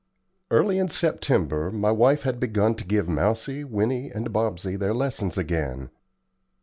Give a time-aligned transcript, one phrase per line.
[0.49, 5.37] Early in September my wife had begun to give Mousie, Winnie, and Bobsey their lessons
[5.37, 5.91] again.